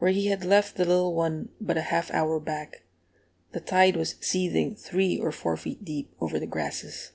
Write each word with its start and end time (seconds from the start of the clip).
Where 0.00 0.10
he 0.10 0.26
had 0.26 0.44
left 0.44 0.76
the 0.76 0.84
little 0.84 1.14
one 1.14 1.48
but 1.58 1.78
a 1.78 1.88
half 1.88 2.10
hour 2.10 2.38
back, 2.38 2.82
the 3.52 3.60
tide 3.60 3.96
was 3.96 4.16
seething 4.20 4.76
three 4.76 5.18
or 5.18 5.32
four 5.32 5.56
feet 5.56 5.82
deep 5.82 6.14
over 6.20 6.38
the 6.38 6.46
grasses. 6.46 7.12